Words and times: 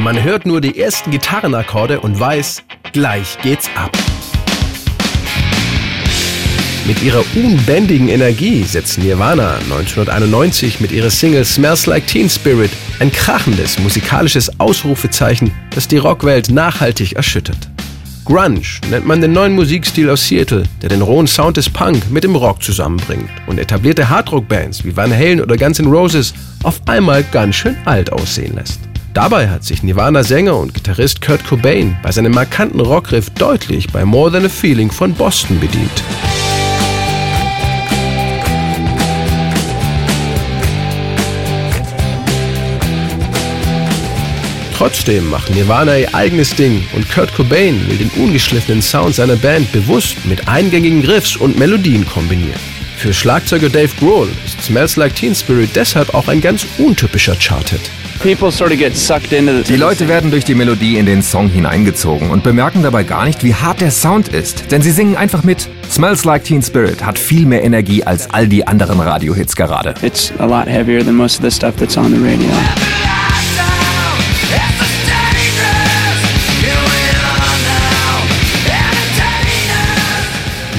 Man 0.00 0.22
hört 0.22 0.46
nur 0.46 0.62
die 0.62 0.80
ersten 0.80 1.10
Gitarrenakkorde 1.10 2.00
und 2.00 2.18
weiß, 2.18 2.62
gleich 2.94 3.36
geht's 3.42 3.68
ab. 3.76 3.92
Mit 6.86 7.02
ihrer 7.02 7.22
unbändigen 7.36 8.08
Energie 8.08 8.62
setzen 8.62 9.04
Nirvana 9.04 9.56
1991 9.56 10.80
mit 10.80 10.90
ihrer 10.90 11.10
Single 11.10 11.44
Smells 11.44 11.84
Like 11.84 12.06
Teen 12.06 12.30
Spirit 12.30 12.70
ein 12.98 13.12
krachendes 13.12 13.78
musikalisches 13.78 14.58
Ausrufezeichen, 14.58 15.50
das 15.74 15.86
die 15.86 15.98
Rockwelt 15.98 16.48
nachhaltig 16.50 17.12
erschüttert. 17.12 17.68
Grunge 18.24 18.62
nennt 18.88 19.06
man 19.06 19.20
den 19.20 19.34
neuen 19.34 19.54
Musikstil 19.54 20.08
aus 20.08 20.26
Seattle, 20.26 20.62
der 20.80 20.88
den 20.88 21.02
rohen 21.02 21.26
Sound 21.26 21.58
des 21.58 21.68
Punk 21.68 22.10
mit 22.10 22.24
dem 22.24 22.36
Rock 22.36 22.62
zusammenbringt 22.62 23.28
und 23.46 23.58
etablierte 23.58 24.08
Hardrock-Bands 24.08 24.82
wie 24.82 24.96
Van 24.96 25.12
Halen 25.12 25.42
oder 25.42 25.58
Guns 25.58 25.78
N' 25.78 25.88
Roses 25.88 26.32
auf 26.62 26.80
einmal 26.86 27.22
ganz 27.22 27.56
schön 27.56 27.76
alt 27.84 28.10
aussehen 28.10 28.54
lässt. 28.54 28.89
Dabei 29.12 29.48
hat 29.48 29.64
sich 29.64 29.82
Nirvana-Sänger 29.82 30.56
und 30.56 30.72
Gitarrist 30.72 31.20
Kurt 31.20 31.44
Cobain 31.44 31.96
bei 32.00 32.12
seinem 32.12 32.32
markanten 32.32 32.80
Rockriff 32.80 33.28
deutlich 33.30 33.88
bei 33.90 34.04
More 34.04 34.30
Than 34.30 34.46
a 34.46 34.48
Feeling 34.48 34.90
von 34.90 35.12
Boston 35.14 35.58
bedient. 35.58 36.04
Trotzdem 44.76 45.28
machen 45.28 45.56
Nirvana 45.56 45.98
ihr 45.98 46.14
eigenes 46.14 46.54
Ding 46.54 46.86
und 46.94 47.10
Kurt 47.10 47.34
Cobain 47.34 47.86
will 47.88 47.98
den 47.98 48.10
ungeschliffenen 48.10 48.80
Sound 48.80 49.16
seiner 49.16 49.36
Band 49.36 49.70
bewusst 49.72 50.24
mit 50.24 50.48
eingängigen 50.48 51.04
Riffs 51.04 51.36
und 51.36 51.58
Melodien 51.58 52.06
kombinieren. 52.06 52.60
Für 52.96 53.12
Schlagzeuger 53.12 53.68
Dave 53.68 53.90
Grohl 53.98 54.28
ist 54.46 54.62
Smells 54.62 54.96
Like 54.96 55.16
Teen 55.16 55.34
Spirit 55.34 55.70
deshalb 55.74 56.14
auch 56.14 56.28
ein 56.28 56.40
ganz 56.40 56.64
untypischer 56.78 57.34
Charted. 57.34 57.90
Die 58.22 59.76
Leute 59.76 60.08
werden 60.08 60.30
durch 60.30 60.44
die 60.44 60.54
Melodie 60.54 60.98
in 60.98 61.06
den 61.06 61.22
Song 61.22 61.48
hineingezogen 61.48 62.28
und 62.28 62.42
bemerken 62.42 62.82
dabei 62.82 63.02
gar 63.02 63.24
nicht, 63.24 63.42
wie 63.42 63.54
hart 63.54 63.80
der 63.80 63.90
Sound 63.90 64.28
ist, 64.28 64.70
denn 64.70 64.82
sie 64.82 64.90
singen 64.90 65.16
einfach 65.16 65.42
mit. 65.42 65.68
Smells 65.90 66.26
Like 66.26 66.44
Teen 66.44 66.62
Spirit 66.62 67.02
hat 67.02 67.18
viel 67.18 67.46
mehr 67.46 67.64
Energie 67.64 68.04
als 68.04 68.28
all 68.30 68.46
die 68.46 68.66
anderen 68.66 69.00
Radiohits 69.00 69.56
gerade. 69.56 69.94
It's 70.02 70.34
a 70.38 70.44
lot 70.44 70.66
heavier 70.66 71.02
than 71.02 71.14
most 71.14 71.38
of 71.38 71.44
the 71.44 71.50
stuff 71.50 71.76
that's 71.76 71.96
on 71.96 72.12
the 72.12 72.18
radio. 72.18 72.50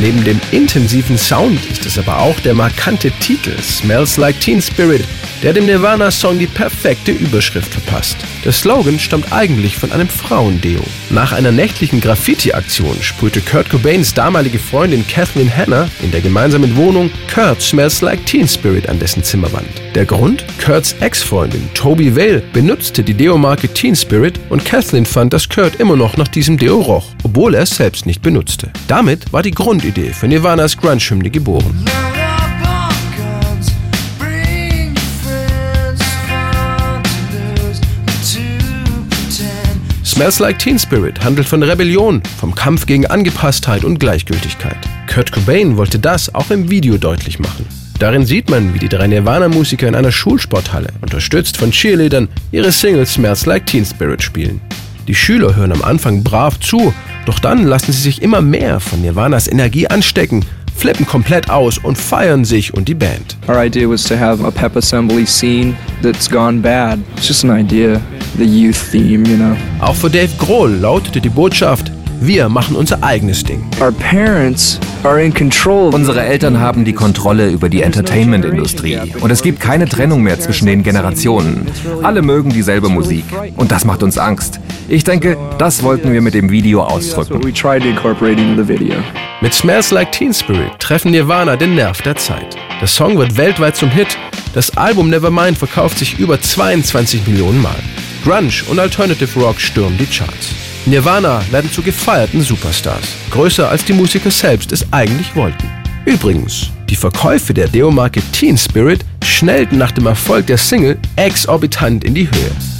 Neben 0.00 0.24
dem 0.24 0.40
intensiven 0.50 1.18
Sound 1.18 1.58
ist 1.70 1.84
es 1.84 1.98
aber 1.98 2.20
auch 2.20 2.40
der 2.40 2.54
markante 2.54 3.10
Titel 3.20 3.52
Smells 3.62 4.16
Like 4.16 4.40
Teen 4.40 4.62
Spirit, 4.62 5.04
der 5.42 5.52
dem 5.52 5.66
Nirvana-Song 5.66 6.38
die 6.38 6.46
perfekte 6.46 7.12
Überschrift 7.12 7.72
verpasst. 7.72 8.16
Der 8.44 8.52
Slogan 8.52 8.98
stammt 8.98 9.32
eigentlich 9.32 9.76
von 9.76 9.92
einem 9.92 10.08
Frauendeo. 10.08 10.82
Nach 11.10 11.32
einer 11.32 11.52
nächtlichen 11.52 12.00
Graffiti-Aktion 12.00 12.96
sprühte 13.02 13.40
Kurt 13.40 13.70
Cobains 13.70 14.14
damalige 14.14 14.58
Freundin 14.58 15.06
Kathleen 15.06 15.54
Hanna 15.54 15.88
in 16.02 16.10
der 16.10 16.20
gemeinsamen 16.20 16.76
Wohnung 16.76 17.10
Kurt 17.32 17.60
Smells 17.60 18.00
Like 18.00 18.24
Teen 18.26 18.48
Spirit 18.48 18.88
an 18.88 18.98
dessen 18.98 19.22
Zimmerwand. 19.22 19.68
Der 19.94 20.04
Grund? 20.04 20.44
Kurts 20.64 20.94
Ex-Freundin 21.00 21.68
Toby 21.74 22.14
Vale 22.14 22.42
benutzte 22.52 23.02
die 23.02 23.14
Deo-Marke 23.14 23.68
Teen 23.68 23.96
Spirit 23.96 24.38
und 24.48 24.64
Kathleen 24.64 25.06
fand, 25.06 25.32
dass 25.32 25.48
Kurt 25.48 25.80
immer 25.80 25.96
noch 25.96 26.16
nach 26.16 26.28
diesem 26.28 26.56
Deo 26.56 26.80
roch, 26.80 27.06
obwohl 27.24 27.54
er 27.54 27.62
es 27.62 27.70
selbst 27.70 28.06
nicht 28.06 28.22
benutzte. 28.22 28.70
Damit 28.86 29.32
war 29.32 29.42
die 29.42 29.50
Grundidee 29.50 30.12
für 30.12 30.28
Nirvanas 30.28 30.76
Grunge-Hymne 30.76 31.30
geboren. 31.30 31.84
Smells 40.20 40.38
Like 40.38 40.58
Teen 40.58 40.78
Spirit 40.78 41.24
handelt 41.24 41.48
von 41.48 41.62
Rebellion, 41.62 42.22
vom 42.38 42.54
Kampf 42.54 42.84
gegen 42.84 43.06
Angepasstheit 43.06 43.84
und 43.84 43.98
Gleichgültigkeit. 43.98 44.76
Kurt 45.10 45.32
Cobain 45.32 45.78
wollte 45.78 45.98
das 45.98 46.34
auch 46.34 46.50
im 46.50 46.68
Video 46.68 46.98
deutlich 46.98 47.38
machen. 47.38 47.64
Darin 47.98 48.26
sieht 48.26 48.50
man, 48.50 48.74
wie 48.74 48.78
die 48.78 48.90
drei 48.90 49.06
Nirvana-Musiker 49.06 49.88
in 49.88 49.94
einer 49.94 50.12
Schulsporthalle, 50.12 50.88
unterstützt 51.00 51.56
von 51.56 51.70
Cheerleadern, 51.70 52.28
ihre 52.52 52.70
Single 52.70 53.06
Smells 53.06 53.46
Like 53.46 53.64
Teen 53.64 53.86
Spirit 53.86 54.22
spielen. 54.22 54.60
Die 55.08 55.14
Schüler 55.14 55.56
hören 55.56 55.72
am 55.72 55.80
Anfang 55.80 56.22
brav 56.22 56.60
zu, 56.60 56.92
doch 57.24 57.38
dann 57.38 57.64
lassen 57.64 57.92
sie 57.92 58.02
sich 58.02 58.20
immer 58.20 58.42
mehr 58.42 58.78
von 58.78 59.00
Nirvanas 59.00 59.48
Energie 59.48 59.86
anstecken 59.86 60.44
flippen 60.80 61.06
komplett 61.06 61.50
aus 61.50 61.76
und 61.76 61.98
feiern 61.98 62.44
sich 62.44 62.72
und 62.72 62.88
die 62.88 62.94
Band. 62.94 63.36
Our 63.46 63.62
idea 63.62 63.86
was 63.86 64.02
to 64.04 64.16
have 64.16 64.42
a 64.42 64.50
pep 64.50 64.76
assembly 64.76 65.26
scene 65.26 65.76
that's 66.02 66.28
gone 66.28 66.60
bad. 66.62 66.98
It's 67.16 67.28
just 67.28 67.44
an 67.44 67.50
idea, 67.50 68.00
the 68.38 68.44
youth 68.44 68.90
theme, 68.90 69.28
you 69.28 69.36
know. 69.36 69.56
Auch 69.80 69.94
für 69.94 70.10
Dave 70.10 70.30
Grohl 70.38 70.70
lautete 70.72 71.20
die 71.20 71.28
Botschaft, 71.28 71.90
wir 72.22 72.50
machen 72.50 72.76
unser 72.76 73.02
eigenes 73.02 73.42
Ding. 73.44 73.64
Our 73.80 73.92
parents 73.92 74.78
are 75.04 75.22
in 75.22 75.32
control. 75.32 75.94
Unsere 75.94 76.22
Eltern 76.22 76.60
haben 76.60 76.84
die 76.84 76.92
Kontrolle 76.92 77.48
über 77.48 77.70
die 77.70 77.80
Entertainment-Industrie 77.80 78.98
und 79.20 79.30
es 79.30 79.42
gibt 79.42 79.58
keine 79.58 79.88
Trennung 79.88 80.22
mehr 80.22 80.38
zwischen 80.38 80.66
den 80.66 80.82
Generationen. 80.82 81.66
Alle 82.02 82.20
mögen 82.20 82.50
dieselbe 82.50 82.90
Musik 82.90 83.24
und 83.56 83.72
das 83.72 83.86
macht 83.86 84.02
uns 84.02 84.18
Angst. 84.18 84.60
Ich 84.88 85.04
denke, 85.04 85.38
das 85.56 85.82
wollten 85.82 86.12
wir 86.12 86.20
mit 86.20 86.34
dem 86.34 86.50
Video 86.50 86.82
ausdrücken. 86.82 87.42
We 87.42 87.54
tried 87.54 87.82
to 87.82 87.88
incorporate 87.88 88.38
into 88.38 88.62
the 88.62 88.68
video. 88.68 88.96
Mit 89.40 89.54
Smells 89.54 89.90
Like 89.90 90.12
Teen 90.12 90.34
Spirit 90.34 90.78
treffen 90.78 91.12
Nirvana 91.12 91.56
den 91.56 91.74
Nerv 91.74 92.02
der 92.02 92.16
Zeit. 92.16 92.54
Der 92.82 92.88
Song 92.88 93.16
wird 93.16 93.38
weltweit 93.38 93.76
zum 93.76 93.88
Hit. 93.88 94.18
Das 94.52 94.76
Album 94.76 95.08
Nevermind 95.08 95.56
verkauft 95.56 95.98
sich 95.98 96.18
über 96.18 96.38
22 96.38 97.26
Millionen 97.26 97.62
Mal. 97.62 97.76
Grunge 98.24 98.62
und 98.68 98.78
Alternative 98.78 99.40
Rock 99.40 99.60
stürmen 99.60 99.96
die 99.96 100.06
Charts. 100.06 100.54
Nirvana 100.86 101.42
werden 101.50 101.70
zu 101.70 101.82
gefeierten 101.82 102.42
Superstars, 102.42 103.16
größer 103.30 103.68
als 103.68 103.84
die 103.84 103.92
Musiker 103.92 104.30
selbst 104.30 104.72
es 104.72 104.86
eigentlich 104.92 105.34
wollten. 105.34 105.68
Übrigens, 106.04 106.70
die 106.88 106.96
Verkäufe 106.96 107.54
der 107.54 107.68
Deo-Marke 107.68 108.22
Teen 108.32 108.56
Spirit 108.56 109.04
schnellten 109.24 109.78
nach 109.78 109.92
dem 109.92 110.06
Erfolg 110.06 110.46
der 110.46 110.58
Single 110.58 110.98
exorbitant 111.16 112.04
in 112.04 112.14
die 112.14 112.28
Höhe. 112.30 112.79